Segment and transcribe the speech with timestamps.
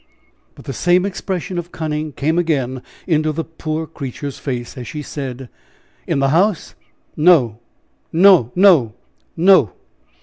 [0.55, 5.03] But the same expression of cunning came again into the poor creature's face, as she
[5.03, 5.47] said:
[6.07, 6.73] "In the house?
[7.15, 7.59] No,
[8.11, 8.95] no no,
[9.37, 9.73] no!